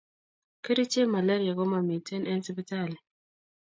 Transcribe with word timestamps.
Keriche 0.63 1.01
malaria 1.13 1.51
ko 1.57 1.63
mamiten 1.71 2.21
en 2.31 2.39
sipitali 2.45 2.97